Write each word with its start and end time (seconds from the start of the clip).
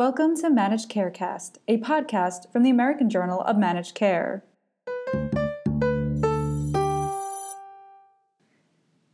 Welcome 0.00 0.34
to 0.36 0.48
Managed 0.48 0.88
Carecast, 0.90 1.58
a 1.68 1.76
podcast 1.76 2.50
from 2.50 2.62
the 2.62 2.70
American 2.70 3.10
Journal 3.10 3.42
of 3.42 3.58
Managed 3.58 3.94
Care. 3.94 4.42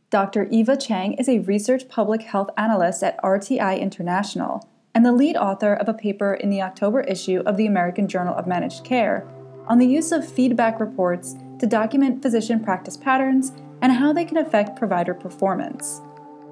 Dr. 0.09 0.47
Eva 0.49 0.77
Chang 0.77 1.11
is 1.15 1.27
a 1.27 1.39
research 1.39 1.89
public 1.89 2.21
health 2.21 2.49
analyst 2.55 3.03
at 3.03 3.21
RTI 3.21 3.81
International 3.81 4.65
and 4.95 5.05
the 5.05 5.11
lead 5.11 5.35
author 5.35 5.73
of 5.73 5.89
a 5.89 5.93
paper 5.93 6.33
in 6.33 6.49
the 6.49 6.61
October 6.61 7.01
issue 7.01 7.43
of 7.45 7.57
the 7.57 7.65
American 7.67 8.07
Journal 8.07 8.35
of 8.35 8.47
Managed 8.47 8.85
Care 8.85 9.27
on 9.67 9.79
the 9.79 9.87
use 9.87 10.13
of 10.13 10.25
feedback 10.25 10.79
reports 10.79 11.35
to 11.59 11.67
document 11.67 12.21
physician 12.21 12.63
practice 12.63 12.95
patterns 12.95 13.51
and 13.81 13.91
how 13.91 14.13
they 14.13 14.23
can 14.23 14.37
affect 14.37 14.79
provider 14.79 15.13
performance. 15.13 15.99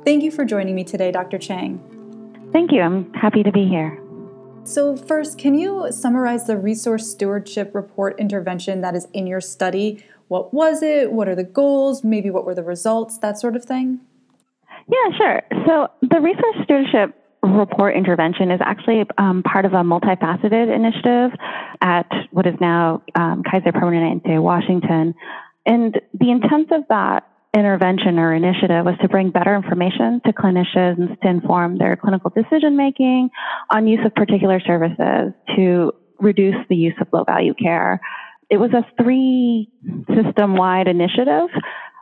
Thank 0.03 0.23
you 0.23 0.29
for 0.31 0.43
joining 0.43 0.75
me 0.75 0.83
today, 0.83 1.13
Dr. 1.13 1.37
Chang. 1.37 1.79
Thank 2.51 2.73
you. 2.73 2.81
I'm 2.81 3.13
happy 3.13 3.41
to 3.41 3.51
be 3.53 3.65
here. 3.65 4.04
So, 4.65 4.97
first, 4.97 5.37
can 5.37 5.53
you 5.53 5.91
summarize 5.91 6.47
the 6.47 6.57
resource 6.57 7.09
stewardship 7.09 7.75
report 7.75 8.19
intervention 8.19 8.81
that 8.81 8.95
is 8.95 9.07
in 9.13 9.27
your 9.27 9.39
study? 9.39 10.03
What 10.27 10.53
was 10.53 10.81
it? 10.81 11.11
What 11.11 11.27
are 11.27 11.35
the 11.35 11.43
goals? 11.43 12.03
Maybe 12.03 12.31
what 12.31 12.45
were 12.45 12.55
the 12.55 12.63
results? 12.63 13.19
That 13.19 13.37
sort 13.37 13.55
of 13.55 13.63
thing? 13.63 13.99
Yeah, 14.89 15.17
sure. 15.17 15.41
So, 15.67 15.87
the 16.01 16.19
resource 16.19 16.55
stewardship 16.63 17.15
report 17.43 17.95
intervention 17.95 18.49
is 18.49 18.59
actually 18.63 19.03
um, 19.19 19.43
part 19.43 19.65
of 19.65 19.73
a 19.73 19.83
multifaceted 19.83 20.73
initiative 20.73 21.37
at 21.81 22.09
what 22.31 22.47
is 22.47 22.55
now 22.59 23.03
um, 23.13 23.43
Kaiser 23.43 23.71
Permanente, 23.71 24.41
Washington. 24.41 25.13
And 25.67 25.99
the 26.19 26.31
intent 26.31 26.71
of 26.71 26.83
that 26.89 27.29
intervention 27.55 28.19
or 28.19 28.33
initiative 28.33 28.85
was 28.85 28.95
to 29.01 29.07
bring 29.07 29.31
better 29.31 29.55
information 29.55 30.21
to 30.25 30.33
clinicians 30.33 31.19
to 31.21 31.27
inform 31.27 31.77
their 31.77 31.95
clinical 31.95 32.29
decision 32.29 32.75
making 32.75 33.29
on 33.69 33.87
use 33.87 33.99
of 34.05 34.13
particular 34.13 34.59
services 34.59 35.33
to 35.55 35.93
reduce 36.19 36.55
the 36.69 36.75
use 36.75 36.93
of 36.99 37.07
low 37.13 37.23
value 37.23 37.53
care. 37.53 38.01
It 38.49 38.57
was 38.57 38.71
a 38.73 38.85
three 39.01 39.69
system 40.13 40.55
wide 40.55 40.87
initiative. 40.87 41.49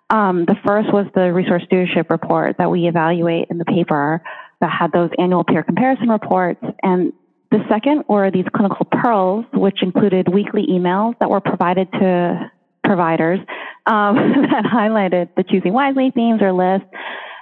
Um, 0.10 0.46
the 0.46 0.56
first 0.66 0.92
was 0.92 1.06
the 1.16 1.32
resource 1.32 1.64
stewardship 1.66 2.10
report 2.10 2.58
that 2.58 2.70
we 2.70 2.88
evaluate 2.88 3.48
in 3.50 3.58
the 3.58 3.66
paper 3.66 4.22
that 4.60 4.72
had 4.72 4.92
those 4.92 5.10
annual 5.18 5.44
peer 5.44 5.64
comparison 5.64 6.10
reports. 6.10 6.62
And 6.82 7.14
the 7.52 7.60
second 7.70 8.04
were 8.08 8.32
these 8.32 8.46
clinical 8.56 8.88
pearls, 8.92 9.46
which 9.54 9.82
included 9.82 10.28
weekly 10.28 10.66
emails 10.70 11.18
that 11.20 11.30
were 11.30 11.42
provided 11.42 11.92
to 11.94 12.52
providers 12.84 13.40
um, 13.86 14.16
that 14.52 14.64
highlighted 14.66 15.30
the 15.36 15.44
choosing 15.44 15.74
wisely 15.74 16.12
themes 16.14 16.42
or 16.42 16.54
lists. 16.54 16.88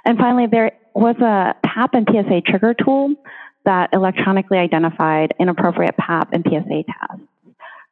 And 0.04 0.18
finally, 0.18 0.46
there 0.50 0.72
was 0.94 1.16
a 1.16 1.54
PAP 1.66 1.94
and 1.94 2.06
PSA 2.10 2.42
trigger 2.46 2.74
tool 2.74 3.14
that 3.64 3.90
electronically 3.92 4.58
identified 4.58 5.34
inappropriate 5.38 5.96
PAP 5.96 6.32
and 6.32 6.44
PSA 6.44 6.82
tasks. 6.84 7.26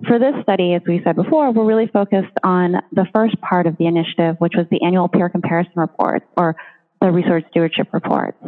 For 0.06 0.19
this 0.19 0.34
study, 0.43 0.75
as 0.75 0.83
we 0.87 1.01
said 1.05 1.15
before, 1.15 1.53
we're 1.53 1.65
really 1.65 1.87
focused 1.87 2.33
on 2.43 2.77
the 2.91 3.06
first 3.15 3.39
part 3.43 3.67
of 3.67 3.77
the 3.77 3.87
initiative, 3.87 4.37
which 4.39 4.55
was 4.56 4.67
the 4.71 4.83
annual 4.83 5.09
peer 5.09 5.28
comparison 5.28 5.75
reports 5.77 6.25
or 6.37 6.56
the 7.01 7.11
resource 7.11 7.45
stewardship 7.51 7.89
reports. 7.93 8.39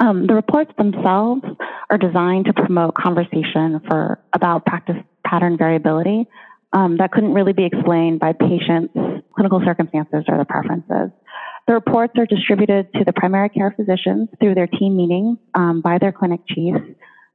Um, 0.00 0.26
the 0.26 0.34
reports 0.34 0.70
themselves 0.78 1.42
are 1.90 1.98
designed 1.98 2.46
to 2.46 2.52
promote 2.52 2.94
conversation 2.94 3.80
for 3.88 4.18
about 4.34 4.64
practice 4.64 4.96
pattern 5.26 5.56
variability 5.56 6.26
um, 6.72 6.96
that 6.98 7.12
couldn't 7.12 7.34
really 7.34 7.52
be 7.52 7.64
explained 7.64 8.20
by 8.20 8.32
patients' 8.32 8.94
clinical 9.34 9.60
circumstances 9.64 10.24
or 10.28 10.36
their 10.36 10.44
preferences. 10.44 11.10
The 11.66 11.74
reports 11.74 12.14
are 12.18 12.26
distributed 12.26 12.92
to 12.94 13.04
the 13.04 13.12
primary 13.12 13.48
care 13.48 13.72
physicians 13.76 14.28
through 14.40 14.54
their 14.54 14.66
team 14.66 14.96
meetings 14.96 15.38
um, 15.54 15.80
by 15.80 15.98
their 15.98 16.12
clinic 16.12 16.40
chiefs. 16.48 16.80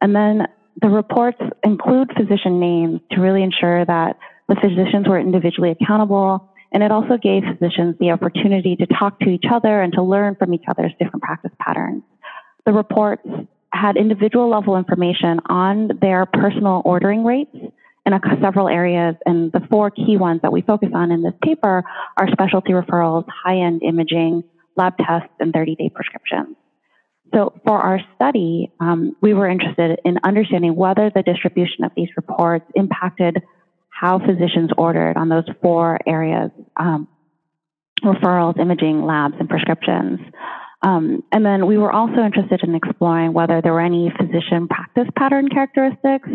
And 0.02 0.16
then 0.16 0.48
the 0.82 0.90
reports 0.90 1.40
include 1.64 2.12
physician 2.18 2.60
names 2.60 3.02
to 3.12 3.22
really 3.22 3.44
ensure 3.44 3.86
that 3.86 4.18
the 4.48 4.56
physicians 4.56 5.08
were 5.08 5.20
individually 5.20 5.72
accountable. 5.72 6.52
And 6.72 6.84
it 6.84 6.92
also 6.92 7.18
gave 7.18 7.44
physicians 7.44 7.96
the 8.00 8.12
opportunity 8.12 8.76
to 8.76 8.86
talk 8.88 9.20
to 9.22 9.30
each 9.30 9.46
other 9.50 9.82
and 9.82 9.94
to 9.94 10.04
learn 10.04 10.36
from 10.36 10.54
each 10.54 10.66
other's 10.68 10.92
different 11.00 11.24
practice 11.24 11.52
patterns. 11.60 12.04
The 12.66 12.74
reports 12.74 13.26
had 13.72 13.96
individual 13.96 14.50
level 14.50 14.76
information 14.76 15.40
on 15.48 15.92
their 16.02 16.26
personal 16.26 16.82
ordering 16.84 17.24
rates 17.24 17.56
in 18.06 18.14
a, 18.14 18.20
several 18.42 18.68
areas, 18.68 19.16
and 19.26 19.52
the 19.52 19.62
four 19.70 19.90
key 19.90 20.18
ones 20.18 20.42
that 20.44 20.52
we 20.52 20.62
focus 20.62 20.90
on 20.94 21.12
in 21.12 21.24
this 21.24 21.34
paper 21.44 21.84
are 22.18 22.28
specialty 22.32 22.72
referrals, 22.72 23.26
high-end 23.44 23.82
imaging, 23.84 24.44
lab 24.76 24.94
tests, 24.98 25.34
and 25.40 25.54
30-day 25.54 25.90
prescriptions. 25.94 26.56
So 27.34 27.60
for 27.66 27.78
our 27.80 28.00
study, 28.16 28.72
um, 28.80 29.16
we 29.22 29.34
were 29.34 29.50
interested 29.50 30.00
in 30.06 30.18
understanding 30.24 30.76
whether 30.76 31.12
the 31.14 31.24
distribution 31.24 31.84
of 31.84 31.92
these 31.96 32.10
reports 32.16 32.66
impacted 32.76 33.42
how 33.90 34.20
physicians 34.20 34.70
ordered 34.78 35.18
on 35.18 35.30
those 35.30 35.46
four 35.62 35.98
areas, 36.06 36.52
um, 36.78 37.08
referrals, 38.04 38.60
imaging, 38.60 39.04
labs, 39.06 39.36
and 39.40 39.50
prescriptions. 39.50 40.20
Um, 40.82 41.24
and 41.32 41.46
then 41.46 41.66
we 41.66 41.78
were 41.78 41.92
also 41.92 42.22
interested 42.22 42.62
in 42.62 42.76
exploring 42.76 43.34
whether 43.34 43.62
there 43.62 43.74
were 43.74 43.82
any 43.82 44.12
physician 44.20 44.68
practice 44.68 45.08
pattern 45.18 45.50
characteristics 45.50 46.30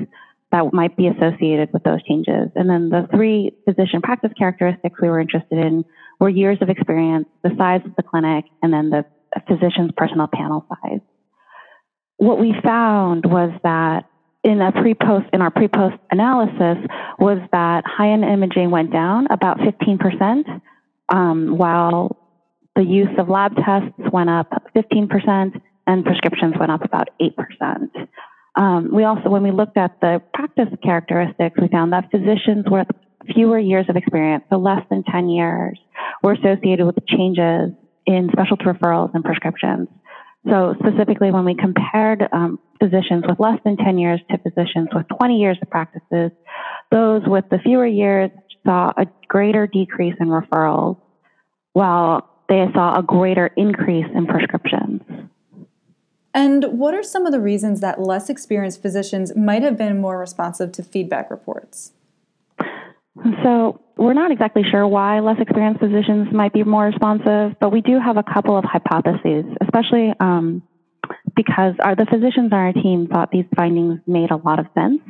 that 0.52 0.72
might 0.72 0.96
be 0.96 1.06
associated 1.06 1.72
with 1.72 1.84
those 1.84 2.02
changes. 2.04 2.50
And 2.56 2.68
then 2.68 2.88
the 2.88 3.06
three 3.12 3.52
physician 3.64 4.02
practice 4.02 4.32
characteristics 4.36 5.00
we 5.00 5.08
were 5.08 5.20
interested 5.20 5.58
in 5.58 5.84
were 6.18 6.28
years 6.28 6.58
of 6.60 6.68
experience, 6.68 7.26
the 7.42 7.50
size 7.56 7.80
of 7.84 7.94
the 7.96 8.02
clinic, 8.02 8.44
and 8.62 8.72
then 8.72 8.90
the 8.90 9.04
physician's 9.46 9.92
personal 9.96 10.28
panel 10.32 10.66
size. 10.68 11.00
What 12.16 12.38
we 12.38 12.54
found 12.62 13.24
was 13.26 13.50
that 13.62 14.06
in 14.42 14.60
a 14.60 14.72
pre-post 14.72 15.26
in 15.32 15.42
our 15.42 15.50
pre-post 15.50 15.96
analysis 16.10 16.78
was 17.18 17.38
that 17.52 17.84
high-end 17.86 18.24
imaging 18.24 18.70
went 18.70 18.92
down 18.92 19.26
about 19.30 19.58
15%, 19.58 20.60
um, 21.10 21.56
while 21.56 22.16
the 22.76 22.82
use 22.82 23.08
of 23.18 23.28
lab 23.28 23.54
tests 23.56 23.98
went 24.12 24.30
up 24.30 24.50
15% 24.74 25.60
and 25.86 26.04
prescriptions 26.04 26.54
went 26.58 26.70
up 26.70 26.84
about 26.84 27.08
8%. 27.20 27.90
Um, 28.56 28.90
we 28.92 29.04
also, 29.04 29.28
when 29.28 29.42
we 29.42 29.50
looked 29.50 29.76
at 29.76 30.00
the 30.00 30.20
practice 30.34 30.68
characteristics, 30.82 31.58
we 31.60 31.68
found 31.68 31.92
that 31.92 32.10
physicians 32.10 32.64
with 32.68 32.88
fewer 33.34 33.58
years 33.58 33.86
of 33.88 33.96
experience, 33.96 34.44
so 34.50 34.56
less 34.56 34.82
than 34.90 35.04
10 35.04 35.28
years, 35.28 35.78
were 36.22 36.32
associated 36.32 36.86
with 36.86 36.96
changes 37.06 37.70
in 38.06 38.28
specialty 38.32 38.64
referrals 38.64 39.10
and 39.14 39.24
prescriptions. 39.24 39.88
So 40.48 40.74
specifically, 40.80 41.30
when 41.30 41.44
we 41.44 41.54
compared 41.54 42.26
um, 42.32 42.58
physicians 42.80 43.24
with 43.28 43.38
less 43.38 43.58
than 43.64 43.76
10 43.76 43.98
years 43.98 44.20
to 44.30 44.38
physicians 44.38 44.88
with 44.92 45.06
20 45.18 45.38
years 45.38 45.58
of 45.60 45.68
practices, 45.70 46.30
those 46.90 47.22
with 47.26 47.44
the 47.50 47.58
fewer 47.58 47.86
years 47.86 48.30
saw 48.64 48.92
a 48.96 49.06
greater 49.28 49.66
decrease 49.66 50.14
in 50.18 50.28
referrals, 50.28 50.96
while 51.74 52.28
they 52.48 52.66
saw 52.74 52.98
a 52.98 53.02
greater 53.02 53.50
increase 53.56 54.06
in 54.14 54.26
prescriptions. 54.26 55.02
And 56.32 56.78
what 56.78 56.94
are 56.94 57.02
some 57.02 57.26
of 57.26 57.32
the 57.32 57.40
reasons 57.40 57.80
that 57.80 58.00
less 58.00 58.30
experienced 58.30 58.80
physicians 58.82 59.34
might 59.34 59.62
have 59.62 59.76
been 59.76 60.00
more 60.00 60.18
responsive 60.18 60.72
to 60.72 60.82
feedback 60.82 61.30
reports? 61.30 61.92
So, 63.42 63.80
we're 63.96 64.14
not 64.14 64.30
exactly 64.30 64.62
sure 64.70 64.86
why 64.86 65.20
less 65.20 65.36
experienced 65.40 65.80
physicians 65.80 66.28
might 66.32 66.54
be 66.54 66.62
more 66.64 66.86
responsive, 66.86 67.54
but 67.60 67.70
we 67.70 67.82
do 67.82 67.98
have 68.00 68.16
a 68.16 68.22
couple 68.22 68.56
of 68.56 68.64
hypotheses, 68.64 69.44
especially 69.60 70.14
um, 70.20 70.62
because 71.36 71.74
our, 71.80 71.94
the 71.94 72.06
physicians 72.06 72.52
on 72.52 72.58
our 72.58 72.72
team 72.72 73.08
thought 73.08 73.30
these 73.30 73.44
findings 73.54 74.00
made 74.06 74.30
a 74.30 74.36
lot 74.36 74.58
of 74.58 74.66
sense 74.74 75.00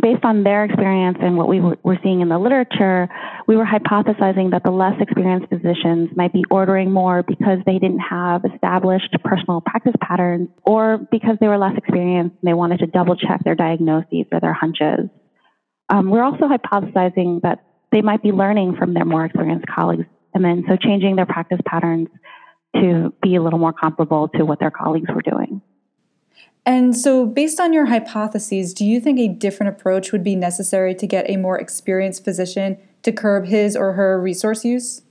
based 0.00 0.24
on 0.24 0.42
their 0.42 0.64
experience 0.64 1.18
and 1.20 1.36
what 1.36 1.48
we 1.48 1.60
were 1.60 1.98
seeing 2.02 2.20
in 2.20 2.28
the 2.28 2.38
literature, 2.38 3.08
we 3.46 3.56
were 3.56 3.66
hypothesizing 3.66 4.50
that 4.52 4.62
the 4.64 4.70
less 4.70 4.94
experienced 5.00 5.48
physicians 5.48 6.10
might 6.16 6.32
be 6.32 6.44
ordering 6.50 6.90
more 6.90 7.22
because 7.22 7.58
they 7.66 7.78
didn't 7.78 7.98
have 7.98 8.42
established 8.54 9.14
personal 9.24 9.60
practice 9.60 9.94
patterns 10.00 10.48
or 10.64 10.98
because 11.10 11.36
they 11.40 11.48
were 11.48 11.58
less 11.58 11.76
experienced 11.76 12.36
and 12.40 12.48
they 12.48 12.54
wanted 12.54 12.78
to 12.78 12.86
double 12.86 13.16
check 13.16 13.42
their 13.44 13.54
diagnoses 13.54 14.26
or 14.32 14.40
their 14.40 14.54
hunches. 14.54 15.10
Um, 15.88 16.10
we're 16.10 16.24
also 16.24 16.48
hypothesizing 16.48 17.42
that 17.42 17.64
they 17.90 18.00
might 18.00 18.22
be 18.22 18.32
learning 18.32 18.76
from 18.78 18.94
their 18.94 19.04
more 19.04 19.26
experienced 19.26 19.66
colleagues 19.66 20.06
and 20.34 20.44
then 20.44 20.64
so 20.68 20.76
changing 20.76 21.16
their 21.16 21.26
practice 21.26 21.60
patterns 21.66 22.08
to 22.74 23.12
be 23.22 23.36
a 23.36 23.42
little 23.42 23.58
more 23.58 23.74
comparable 23.74 24.28
to 24.28 24.44
what 24.44 24.58
their 24.58 24.70
colleagues 24.70 25.10
were 25.14 25.20
doing. 25.20 25.60
And 26.64 26.96
so, 26.96 27.26
based 27.26 27.58
on 27.58 27.72
your 27.72 27.86
hypotheses, 27.86 28.72
do 28.72 28.84
you 28.84 29.00
think 29.00 29.18
a 29.18 29.28
different 29.28 29.74
approach 29.74 30.12
would 30.12 30.22
be 30.22 30.36
necessary 30.36 30.94
to 30.94 31.06
get 31.06 31.28
a 31.28 31.36
more 31.36 31.58
experienced 31.58 32.24
physician 32.24 32.78
to 33.02 33.10
curb 33.10 33.46
his 33.46 33.74
or 33.74 33.94
her 33.94 34.20
resource 34.20 34.64
use? 34.64 35.02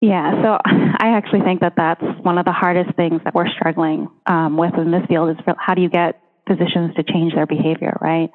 Yeah, 0.00 0.42
so 0.42 0.58
I 0.64 1.08
actually 1.08 1.40
think 1.40 1.60
that 1.60 1.74
that's 1.76 2.02
one 2.22 2.38
of 2.38 2.46
the 2.46 2.52
hardest 2.52 2.96
things 2.96 3.20
that 3.24 3.34
we're 3.34 3.50
struggling 3.50 4.08
um, 4.26 4.56
with 4.56 4.74
in 4.78 4.90
this 4.90 5.02
field 5.08 5.30
is 5.30 5.36
how 5.58 5.74
do 5.74 5.82
you 5.82 5.90
get 5.90 6.20
physicians 6.48 6.94
to 6.96 7.02
change 7.02 7.34
their 7.34 7.46
behavior, 7.46 7.98
right? 8.00 8.30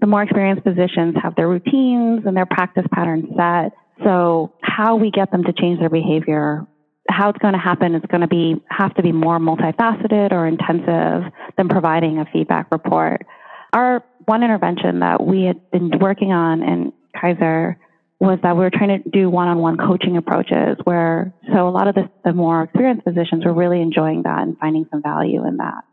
The 0.00 0.06
more 0.06 0.22
experienced 0.22 0.64
physicians 0.64 1.14
have 1.22 1.34
their 1.34 1.48
routines 1.48 2.22
and 2.24 2.34
their 2.34 2.46
practice 2.46 2.86
patterns 2.94 3.26
set. 3.36 3.72
So, 4.02 4.54
how 4.62 4.96
we 4.96 5.10
get 5.10 5.30
them 5.30 5.44
to 5.44 5.52
change 5.52 5.78
their 5.78 5.90
behavior 5.90 6.66
how 7.10 7.28
it's 7.28 7.38
going 7.38 7.54
to 7.54 7.60
happen 7.60 7.94
is 7.94 8.02
going 8.08 8.20
to 8.20 8.28
be 8.28 8.62
have 8.70 8.94
to 8.94 9.02
be 9.02 9.12
more 9.12 9.38
multifaceted 9.38 10.32
or 10.32 10.46
intensive 10.46 11.32
than 11.60 11.68
providing 11.68 12.18
a 12.18 12.24
feedback 12.32 12.70
report. 12.72 13.26
Our 13.74 14.02
one 14.24 14.42
intervention 14.42 15.00
that 15.00 15.24
we 15.24 15.44
had 15.44 15.70
been 15.70 15.90
working 16.00 16.32
on 16.32 16.62
in 16.62 16.92
Kaiser 17.14 17.78
was 18.18 18.38
that 18.42 18.56
we 18.56 18.62
were 18.62 18.70
trying 18.70 19.02
to 19.02 19.10
do 19.10 19.28
one-on-one 19.28 19.76
coaching 19.76 20.16
approaches 20.16 20.78
where 20.84 21.34
so 21.52 21.68
a 21.68 21.70
lot 21.70 21.86
of 21.86 21.94
the, 21.94 22.10
the 22.24 22.32
more 22.32 22.62
experienced 22.62 23.04
physicians 23.04 23.44
were 23.44 23.52
really 23.52 23.80
enjoying 23.80 24.22
that 24.22 24.40
and 24.40 24.58
finding 24.58 24.86
some 24.90 25.02
value 25.02 25.46
in 25.46 25.58
that. 25.58 25.84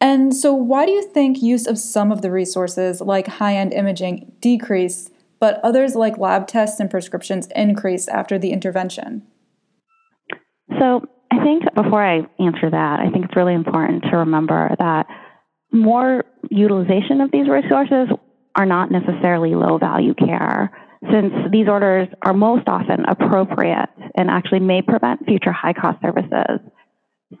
And 0.00 0.34
so 0.34 0.54
why 0.54 0.86
do 0.86 0.92
you 0.92 1.02
think 1.02 1.42
use 1.42 1.66
of 1.66 1.78
some 1.78 2.10
of 2.10 2.22
the 2.22 2.30
resources 2.30 3.02
like 3.02 3.26
high-end 3.26 3.74
imaging 3.74 4.32
decreased, 4.40 5.12
but 5.38 5.60
others 5.62 5.94
like 5.94 6.16
lab 6.16 6.46
tests 6.46 6.80
and 6.80 6.90
prescriptions 6.90 7.48
increased 7.54 8.08
after 8.08 8.38
the 8.38 8.50
intervention? 8.50 9.26
So 10.78 11.06
I 11.40 11.42
think 11.42 11.62
before 11.74 12.04
I 12.04 12.18
answer 12.38 12.70
that, 12.70 13.00
I 13.00 13.08
think 13.10 13.24
it's 13.24 13.36
really 13.36 13.54
important 13.54 14.04
to 14.10 14.18
remember 14.18 14.74
that 14.78 15.06
more 15.72 16.24
utilization 16.50 17.22
of 17.22 17.30
these 17.30 17.48
resources 17.48 18.08
are 18.56 18.66
not 18.66 18.90
necessarily 18.90 19.54
low 19.54 19.78
value 19.78 20.12
care, 20.14 20.70
since 21.10 21.32
these 21.50 21.66
orders 21.66 22.08
are 22.22 22.34
most 22.34 22.68
often 22.68 23.06
appropriate 23.06 23.88
and 24.16 24.28
actually 24.28 24.60
may 24.60 24.82
prevent 24.82 25.24
future 25.24 25.52
high 25.52 25.72
cost 25.72 25.98
services. 26.02 26.60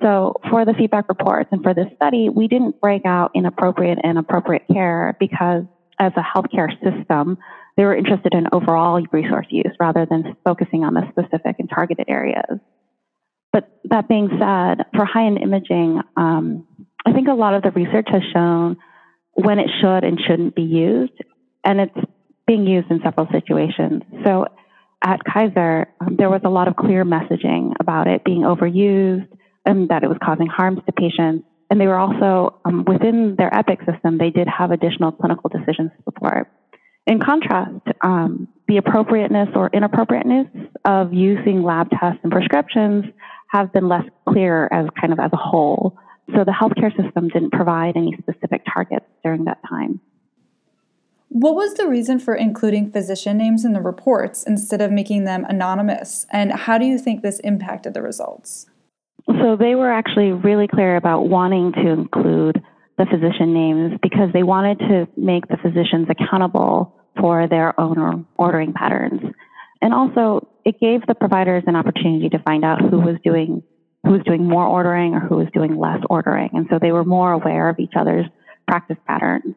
So, 0.00 0.34
for 0.48 0.64
the 0.64 0.72
feedback 0.72 1.08
reports 1.08 1.50
and 1.52 1.62
for 1.62 1.74
this 1.74 1.88
study, 1.96 2.30
we 2.30 2.48
didn't 2.48 2.80
break 2.80 3.04
out 3.04 3.32
inappropriate 3.34 3.98
and 4.02 4.16
appropriate 4.18 4.62
care 4.72 5.14
because, 5.20 5.64
as 5.98 6.12
a 6.16 6.22
healthcare 6.22 6.70
system, 6.82 7.36
they 7.76 7.84
were 7.84 7.96
interested 7.96 8.32
in 8.32 8.46
overall 8.52 9.02
resource 9.12 9.48
use 9.50 9.76
rather 9.78 10.06
than 10.08 10.36
focusing 10.44 10.84
on 10.84 10.94
the 10.94 11.02
specific 11.10 11.56
and 11.58 11.68
targeted 11.68 12.06
areas. 12.08 12.60
But 13.52 13.68
that 13.84 14.08
being 14.08 14.28
said, 14.28 14.86
for 14.94 15.04
high 15.04 15.26
end 15.26 15.38
imaging, 15.38 16.00
um, 16.16 16.66
I 17.04 17.12
think 17.12 17.28
a 17.28 17.34
lot 17.34 17.54
of 17.54 17.62
the 17.62 17.70
research 17.70 18.08
has 18.10 18.22
shown 18.32 18.76
when 19.32 19.58
it 19.58 19.70
should 19.80 20.04
and 20.04 20.20
shouldn't 20.20 20.54
be 20.54 20.62
used, 20.62 21.18
and 21.64 21.80
it's 21.80 21.98
being 22.46 22.66
used 22.66 22.90
in 22.90 23.00
several 23.02 23.26
situations. 23.32 24.02
So 24.24 24.46
at 25.02 25.20
Kaiser, 25.24 25.88
um, 26.00 26.16
there 26.16 26.28
was 26.28 26.42
a 26.44 26.50
lot 26.50 26.68
of 26.68 26.76
clear 26.76 27.04
messaging 27.04 27.72
about 27.80 28.06
it 28.06 28.24
being 28.24 28.42
overused 28.42 29.28
and 29.64 29.88
that 29.88 30.02
it 30.02 30.08
was 30.08 30.18
causing 30.22 30.46
harms 30.46 30.80
to 30.86 30.92
patients. 30.92 31.44
And 31.70 31.80
they 31.80 31.86
were 31.86 31.98
also, 31.98 32.58
um, 32.64 32.84
within 32.86 33.36
their 33.36 33.54
Epic 33.54 33.80
system, 33.90 34.18
they 34.18 34.30
did 34.30 34.48
have 34.48 34.72
additional 34.72 35.12
clinical 35.12 35.48
decision 35.48 35.92
support. 36.04 36.48
In 37.06 37.20
contrast, 37.20 37.86
um, 38.02 38.48
the 38.68 38.76
appropriateness 38.76 39.48
or 39.54 39.70
inappropriateness 39.72 40.48
of 40.84 41.12
using 41.12 41.62
lab 41.62 41.88
tests 41.90 42.18
and 42.22 42.32
prescriptions 42.32 43.04
have 43.50 43.72
been 43.72 43.88
less 43.88 44.04
clear 44.28 44.68
as 44.72 44.86
kind 45.00 45.12
of 45.12 45.18
as 45.18 45.30
a 45.32 45.36
whole. 45.36 45.96
So 46.34 46.44
the 46.44 46.52
healthcare 46.52 46.94
system 46.96 47.28
didn't 47.28 47.50
provide 47.50 47.96
any 47.96 48.16
specific 48.18 48.62
targets 48.72 49.06
during 49.24 49.44
that 49.44 49.58
time. 49.68 50.00
What 51.28 51.54
was 51.54 51.74
the 51.74 51.88
reason 51.88 52.18
for 52.18 52.34
including 52.34 52.90
physician 52.90 53.38
names 53.38 53.64
in 53.64 53.72
the 53.72 53.80
reports 53.80 54.42
instead 54.42 54.80
of 54.80 54.90
making 54.90 55.24
them 55.24 55.44
anonymous? 55.48 56.26
And 56.30 56.52
how 56.52 56.78
do 56.78 56.84
you 56.84 56.98
think 56.98 57.22
this 57.22 57.38
impacted 57.40 57.94
the 57.94 58.02
results? 58.02 58.66
So 59.26 59.56
they 59.56 59.74
were 59.74 59.92
actually 59.92 60.32
really 60.32 60.66
clear 60.66 60.96
about 60.96 61.28
wanting 61.28 61.72
to 61.72 61.88
include 61.88 62.60
the 62.98 63.06
physician 63.06 63.54
names 63.54 63.98
because 64.02 64.32
they 64.32 64.42
wanted 64.42 64.78
to 64.80 65.08
make 65.16 65.46
the 65.48 65.56
physicians 65.56 66.08
accountable 66.10 66.94
for 67.18 67.46
their 67.48 67.78
own 67.78 68.26
ordering 68.36 68.72
patterns. 68.72 69.20
And 69.82 69.94
also, 69.94 70.48
it 70.64 70.78
gave 70.80 71.06
the 71.06 71.14
providers 71.14 71.64
an 71.66 71.76
opportunity 71.76 72.28
to 72.30 72.38
find 72.40 72.64
out 72.64 72.80
who 72.80 73.00
was 73.00 73.16
doing 73.24 73.62
who 74.04 74.12
was 74.12 74.22
doing 74.24 74.48
more 74.48 74.64
ordering 74.64 75.14
or 75.14 75.20
who 75.20 75.36
was 75.36 75.48
doing 75.52 75.76
less 75.76 76.00
ordering. 76.08 76.48
And 76.54 76.66
so 76.70 76.78
they 76.80 76.90
were 76.90 77.04
more 77.04 77.32
aware 77.32 77.68
of 77.68 77.78
each 77.78 77.92
other's 77.98 78.24
practice 78.66 78.96
patterns. 79.06 79.54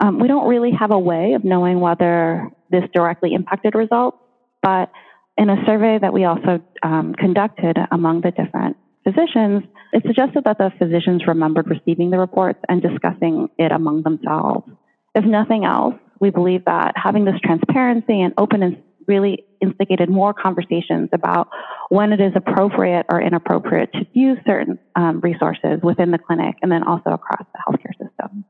Um, 0.00 0.20
we 0.20 0.28
don't 0.28 0.48
really 0.48 0.70
have 0.72 0.90
a 0.90 0.98
way 0.98 1.34
of 1.34 1.44
knowing 1.44 1.80
whether 1.80 2.48
this 2.70 2.84
directly 2.94 3.34
impacted 3.34 3.74
results, 3.74 4.16
but 4.62 4.90
in 5.36 5.50
a 5.50 5.64
survey 5.66 5.98
that 6.00 6.12
we 6.12 6.24
also 6.24 6.60
um, 6.82 7.14
conducted 7.14 7.76
among 7.90 8.22
the 8.22 8.30
different 8.30 8.76
physicians, 9.04 9.64
it 9.92 10.02
suggested 10.06 10.44
that 10.44 10.58
the 10.58 10.70
physicians 10.78 11.26
remembered 11.26 11.68
receiving 11.68 12.10
the 12.10 12.18
reports 12.18 12.58
and 12.68 12.82
discussing 12.82 13.48
it 13.58 13.72
among 13.72 14.02
themselves. 14.02 14.68
If 15.14 15.24
nothing 15.24 15.64
else, 15.64 15.94
we 16.20 16.30
believe 16.30 16.64
that 16.64 16.94
having 16.96 17.24
this 17.24 17.38
transparency 17.42 18.20
and 18.20 18.34
openness 18.36 18.74
really 19.08 19.44
instigated 19.60 20.08
more 20.10 20.32
conversations 20.34 21.08
about 21.12 21.48
when 21.88 22.12
it 22.12 22.20
is 22.20 22.32
appropriate 22.36 23.06
or 23.08 23.20
inappropriate 23.20 23.92
to 23.92 24.06
use 24.12 24.38
certain 24.46 24.78
um, 24.94 25.20
resources 25.20 25.80
within 25.82 26.10
the 26.10 26.18
clinic 26.18 26.56
and 26.62 26.70
then 26.70 26.82
also 26.82 27.10
across 27.10 27.46
the 27.52 27.58
healthcare 27.66 27.92
system. 27.92 28.44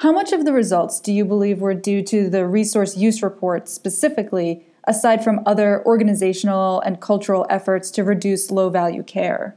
How 0.00 0.12
much 0.12 0.32
of 0.32 0.44
the 0.44 0.52
results 0.52 1.00
do 1.00 1.12
you 1.12 1.24
believe 1.24 1.60
were 1.60 1.74
due 1.74 2.02
to 2.04 2.30
the 2.30 2.46
resource 2.46 2.96
use 2.96 3.20
report 3.20 3.68
specifically, 3.68 4.64
aside 4.86 5.24
from 5.24 5.40
other 5.44 5.84
organizational 5.84 6.80
and 6.80 7.00
cultural 7.00 7.44
efforts 7.50 7.90
to 7.92 8.04
reduce 8.04 8.52
low 8.52 8.70
value 8.70 9.02
care? 9.02 9.56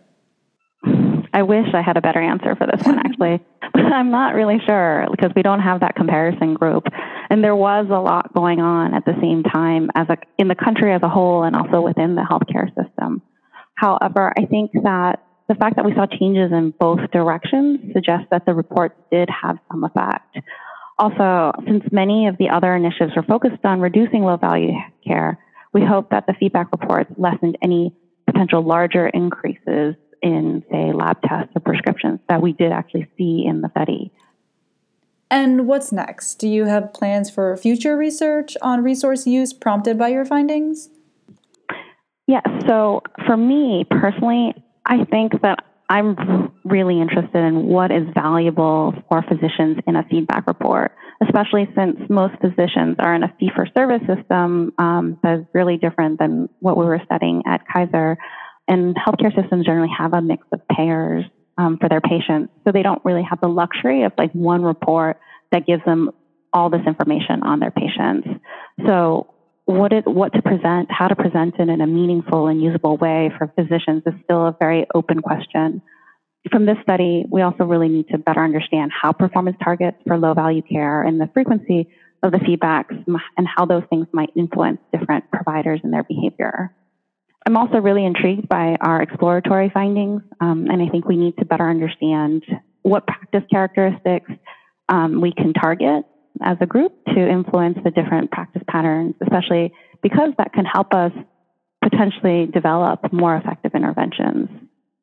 I 1.34 1.44
wish 1.44 1.68
I 1.74 1.82
had 1.82 1.96
a 1.96 2.02
better 2.02 2.20
answer 2.20 2.56
for 2.56 2.68
this 2.68 2.86
one, 2.86 3.00
actually. 3.06 3.46
but 3.74 3.82
I'm 3.94 4.12
not 4.12 4.34
really 4.34 4.58
sure 4.66 5.08
because 5.12 5.32
we 5.36 5.44
don't 5.44 5.60
have 5.60 5.80
that 5.82 5.96
comparison 5.96 6.56
group. 6.56 6.84
And 7.32 7.42
there 7.42 7.56
was 7.56 7.88
a 7.90 7.98
lot 7.98 8.34
going 8.34 8.60
on 8.60 8.94
at 8.94 9.06
the 9.06 9.16
same 9.22 9.42
time 9.42 9.90
as 9.96 10.06
a, 10.10 10.18
in 10.38 10.50
the 10.50 10.56
country 10.56 10.94
as 10.94 11.02
a 11.02 11.08
whole 11.08 11.44
and 11.44 11.56
also 11.56 11.80
within 11.80 12.14
the 12.16 12.28
healthcare 12.30 12.68
system. 12.76 13.22
However, 13.76 14.34
I 14.38 14.46
think 14.48 14.72
that 14.84 15.24
the 15.48 15.56
fact 15.56 15.78
that 15.78 15.86
we 15.86 15.94
saw 15.94 16.08
changes 16.08 16.52
in 16.52 16.74
both 16.78 17.00
directions 17.14 17.94
suggests 17.94 18.28
that 18.32 18.46
the 18.46 18.54
reports 18.54 18.96
did 19.14 19.30
have 19.30 19.58
some 19.72 19.86
effect. 19.86 20.40
Also, 21.00 21.54
since 21.66 21.86
many 21.90 22.28
of 22.28 22.38
the 22.38 22.50
other 22.50 22.76
initiatives 22.76 23.16
were 23.16 23.24
focused 23.24 23.64
on 23.64 23.80
reducing 23.80 24.24
low 24.24 24.36
value 24.36 24.74
care, 25.08 25.40
we 25.72 25.86
hope 25.86 26.10
that 26.10 26.28
the 26.28 26.34
feedback 26.38 26.70
reports 26.74 27.10
lessened 27.18 27.58
any 27.64 27.96
potential 28.26 28.62
larger 28.62 29.08
increases 29.08 29.96
in, 30.22 30.66
say, 30.70 30.92
lab 30.92 31.22
tests 31.22 31.54
or 31.56 31.62
prescriptions 31.62 32.20
that 32.28 32.42
we 32.42 32.52
did 32.52 32.74
actually 32.74 33.08
see 33.18 33.46
in 33.48 33.62
the 33.62 33.70
study. 33.70 34.12
And 35.32 35.66
what's 35.66 35.94
next? 35.94 36.36
Do 36.36 36.48
you 36.50 36.66
have 36.66 36.94
plans 36.94 37.30
for 37.30 37.56
future 37.56 37.96
research 37.96 38.58
on 38.62 38.84
resource 38.84 39.26
use 39.26 39.54
prompted 39.54 39.98
by 39.98 40.10
your 40.10 40.26
findings? 40.26 40.90
Yes. 42.28 42.44
So 42.68 43.02
for 43.26 43.38
me 43.38 43.86
personally, 43.90 44.54
I 44.86 45.06
think 45.06 45.42
that 45.42 45.60
I'm 45.90 46.52
really 46.66 47.00
interested 47.00 47.38
in 47.38 47.68
what 47.68 47.92
is 47.92 48.04
valuable 48.14 48.94
for 49.08 49.24
physicians 49.24 49.78
in 49.88 49.96
a 49.96 50.04
feedback 50.10 50.48
report, 50.48 50.92
especially 51.24 51.68
since 51.76 51.98
most 52.10 52.34
physicians 52.42 52.98
are 53.00 53.16
in 53.16 53.24
a 53.24 53.34
fee 53.40 53.52
for 53.56 53.66
service 53.76 54.02
system 54.08 54.74
um, 54.78 55.18
that 55.24 55.40
is 55.40 55.46
really 55.54 55.78
different 55.78 56.20
than 56.20 56.50
what 56.60 56.78
we 56.78 56.84
were 56.84 57.02
studying 57.06 57.42
at 57.48 57.62
Kaiser. 57.72 58.18
And 58.68 58.96
healthcare 58.96 59.34
systems 59.34 59.66
generally 59.66 59.92
have 59.98 60.14
a 60.14 60.22
mix 60.22 60.46
of 60.52 60.60
payers 60.68 61.24
um, 61.58 61.78
for 61.78 61.90
their 61.90 62.02
patients. 62.02 62.54
So 62.64 62.72
they 62.72 62.84
don't 62.84 63.04
really 63.04 63.24
have 63.30 63.42
the 63.42 63.48
luxury 63.48 64.04
of 64.04 64.14
like 64.18 64.32
one 64.32 64.64
report 64.64 65.20
that 65.52 65.66
gives 65.66 65.84
them 65.86 66.12
all 66.54 66.70
this 66.70 66.82
information 66.86 67.44
on 67.44 67.60
their 67.60 67.72
patients. 67.72 68.28
So 68.86 69.34
what 69.66 69.94
it, 69.94 70.06
what 70.06 70.34
to 70.34 70.42
present, 70.42 70.90
how 70.92 71.08
to 71.08 71.16
present 71.16 71.56
it 71.60 71.70
in 71.70 71.82
a 71.82 71.88
meaningful 71.88 72.48
and 72.48 72.62
usable 72.62 72.98
way 72.98 73.32
for 73.38 73.52
physicians 73.56 74.04
is 74.06 74.14
still 74.24 74.48
a 74.48 74.56
very 74.60 74.86
open 74.94 75.22
question. 75.22 75.82
From 76.52 76.66
this 76.66 76.78
study, 76.82 77.26
we 77.30 77.42
also 77.42 77.66
really 77.66 77.88
need 77.88 78.08
to 78.10 78.18
better 78.18 78.44
understand 78.44 78.92
how 79.00 79.12
performance 79.12 79.58
targets 79.64 79.98
for 80.08 80.18
low 80.18 80.34
value 80.34 80.64
care 80.64 81.04
and 81.04 81.22
the 81.22 81.30
frequency 81.34 81.88
of 82.24 82.32
the 82.32 82.40
feedbacks 82.40 83.04
and 83.38 83.48
how 83.48 83.66
those 83.66 83.84
things 83.90 84.08
might 84.12 84.30
influence 84.36 84.80
different 84.92 85.30
providers 85.32 85.80
and 85.84 85.94
their 85.94 86.04
behavior. 86.04 86.74
I'm 87.48 87.58
also 87.58 87.78
really 87.78 88.06
intrigued 88.06 88.48
by 88.48 88.78
our 88.82 89.02
exploratory 89.02 89.72
findings, 89.74 90.22
um, 90.40 90.68
and 90.70 90.82
I 90.82 90.90
think 90.90 91.08
we 91.08 91.18
need 91.18 91.38
to 91.38 91.46
better 91.46 91.68
understand 91.68 92.44
what 92.84 93.08
practice 93.08 93.44
characteristics 93.52 94.30
um, 94.92 95.22
we 95.22 95.32
can 95.32 95.54
target 95.54 96.06
as 96.44 96.58
a 96.62 96.66
group 96.66 96.94
to 97.06 97.20
influence 97.20 97.78
the 97.84 97.92
different 97.92 98.30
practice 98.32 98.62
patterns, 98.68 99.16
especially 99.22 99.74
because 100.04 100.32
that 100.38 100.54
can 100.54 100.66
help 100.66 100.94
us 100.94 101.12
potentially 101.84 102.48
develop 102.48 103.12
more 103.12 103.36
effective 103.36 103.72
interventions. 103.74 104.50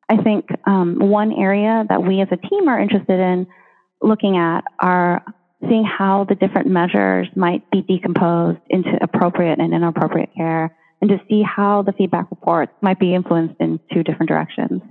I 0.09 0.17
think 0.17 0.45
um, 0.65 0.97
one 0.99 1.33
area 1.33 1.85
that 1.89 2.03
we 2.03 2.21
as 2.21 2.27
a 2.31 2.37
team 2.37 2.67
are 2.67 2.79
interested 2.79 3.19
in 3.19 3.47
looking 4.01 4.37
at 4.37 4.63
are 4.79 5.23
seeing 5.67 5.83
how 5.83 6.25
the 6.27 6.35
different 6.35 6.67
measures 6.67 7.27
might 7.35 7.69
be 7.69 7.81
decomposed 7.81 8.59
into 8.69 8.91
appropriate 9.01 9.59
and 9.59 9.73
inappropriate 9.73 10.29
care 10.35 10.75
and 11.01 11.09
to 11.09 11.17
see 11.29 11.43
how 11.43 11.81
the 11.81 11.93
feedback 11.93 12.29
reports 12.29 12.71
might 12.81 12.99
be 12.99 13.13
influenced 13.13 13.55
in 13.59 13.79
two 13.93 14.03
different 14.03 14.29
directions. 14.29 14.81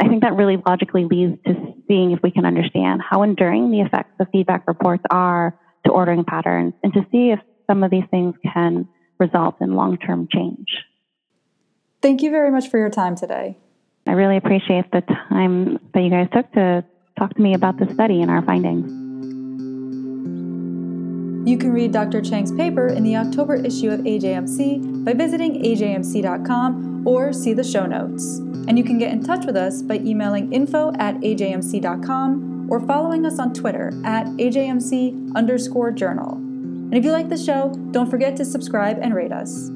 I 0.00 0.08
think 0.08 0.22
that 0.22 0.34
really 0.34 0.56
logically 0.66 1.04
leads 1.04 1.42
to 1.44 1.74
seeing 1.86 2.12
if 2.12 2.20
we 2.22 2.30
can 2.30 2.46
understand 2.46 3.02
how 3.02 3.22
enduring 3.22 3.70
the 3.70 3.80
effects 3.80 4.14
of 4.18 4.28
feedback 4.32 4.66
reports 4.66 5.02
are 5.10 5.58
to 5.84 5.92
ordering 5.92 6.24
patterns 6.24 6.72
and 6.82 6.92
to 6.94 7.06
see 7.12 7.30
if 7.30 7.40
some 7.66 7.84
of 7.84 7.90
these 7.90 8.04
things 8.10 8.34
can 8.42 8.88
result 9.18 9.56
in 9.60 9.74
long 9.74 9.98
term 9.98 10.26
change. 10.32 10.68
Thank 12.00 12.22
you 12.22 12.30
very 12.30 12.50
much 12.50 12.68
for 12.68 12.78
your 12.78 12.88
time 12.88 13.14
today. 13.14 13.58
I 14.06 14.12
really 14.12 14.38
appreciate 14.38 14.90
the 14.90 15.02
time 15.02 15.78
that 15.92 16.00
you 16.00 16.10
guys 16.10 16.28
took 16.32 16.50
to 16.52 16.82
talk 17.18 17.34
to 17.34 17.42
me 17.42 17.52
about 17.52 17.78
the 17.78 17.92
study 17.92 18.22
and 18.22 18.30
our 18.30 18.42
findings. 18.42 18.90
You 21.48 21.58
can 21.58 21.72
read 21.72 21.92
Dr. 21.92 22.22
Chang's 22.22 22.52
paper 22.52 22.88
in 22.88 23.02
the 23.02 23.16
October 23.16 23.56
issue 23.56 23.90
of 23.90 24.00
AJMC 24.00 25.04
by 25.04 25.12
visiting 25.12 25.62
ajmc.com 25.62 26.89
or 27.04 27.32
see 27.32 27.52
the 27.52 27.64
show 27.64 27.86
notes. 27.86 28.38
And 28.68 28.78
you 28.78 28.84
can 28.84 28.98
get 28.98 29.12
in 29.12 29.22
touch 29.22 29.46
with 29.46 29.56
us 29.56 29.82
by 29.82 29.96
emailing 29.96 30.52
info 30.52 30.92
at 30.98 31.16
ajmc.com 31.16 32.68
or 32.70 32.80
following 32.80 33.26
us 33.26 33.38
on 33.38 33.52
Twitter 33.52 33.88
at 34.04 34.26
ajmc 34.26 35.34
underscore 35.34 35.90
journal. 35.90 36.34
And 36.34 36.94
if 36.94 37.04
you 37.04 37.12
like 37.12 37.28
the 37.28 37.38
show, 37.38 37.72
don't 37.90 38.10
forget 38.10 38.36
to 38.36 38.44
subscribe 38.44 38.98
and 39.00 39.14
rate 39.14 39.32
us. 39.32 39.70